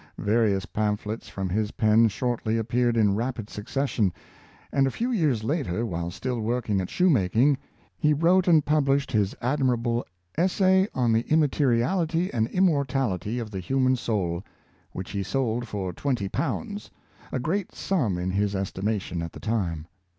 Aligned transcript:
Various 0.17 0.63
Samuel 0.73 0.95
Drew^ 0.95 1.05
Metaphysician, 1.05 1.29
241 1.29 1.29
pamphlets 1.29 1.29
from 1.29 1.49
his 1.49 1.71
pen 1.73 2.07
shortly 2.07 2.57
appeared 2.57 2.97
in 2.97 3.15
rapid 3.15 3.49
suc 3.51 3.69
cession, 3.69 4.13
and 4.71 4.87
a 4.87 4.89
few 4.89 5.11
years 5.11 5.43
later, 5.43 5.85
while 5.85 6.09
still 6.09 6.39
working 6.41 6.81
at 6.81 6.89
shoemaking, 6.89 7.59
he 7.99 8.11
wrote 8.11 8.47
and 8.47 8.65
published 8.65 9.11
his 9.11 9.35
admirable 9.41 10.03
"Essay 10.39 10.87
on 10.95 11.13
the 11.13 11.23
Immateriality 11.31 12.33
and 12.33 12.47
Immortality 12.47 13.37
of 13.37 13.51
the 13.51 13.59
Human 13.59 13.95
Soul," 13.95 14.43
which 14.91 15.11
he 15.11 15.21
sold 15.21 15.67
for 15.67 15.93
twenty 15.93 16.27
pounds, 16.27 16.89
a 17.31 17.37
great 17.37 17.71
sum 17.75 18.17
in 18.17 18.31
his 18.31 18.55
estimation 18.55 19.21
at 19.21 19.31
the 19.33 19.39
time. 19.39 19.85